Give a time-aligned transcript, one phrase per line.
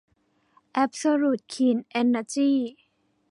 [0.71, 2.57] แอ๊บโซลูท คลีน เอ็นเนอร์จี้